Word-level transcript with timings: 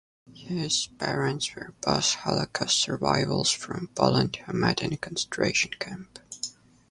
His 0.33 0.87
parents 0.97 1.53
were 1.53 1.75
both 1.79 2.15
Holocaust 2.15 2.79
survivors 2.79 3.51
from 3.51 3.89
Poland 3.93 4.37
who 4.37 4.51
met 4.53 4.81
in 4.81 4.93
a 4.93 4.97
concentration 4.97 5.73
camp. 5.77 6.17